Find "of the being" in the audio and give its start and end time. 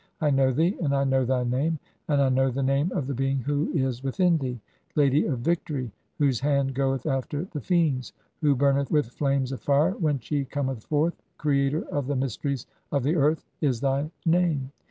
2.91-3.37